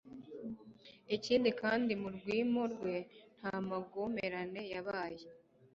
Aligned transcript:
ikindi 1.15 1.49
kandi 1.61 1.91
mu 2.01 2.09
rwimo 2.15 2.61
rwe 2.73 2.95
nta 3.37 3.55
magomerane 3.69 4.61
yabaye 4.73 5.25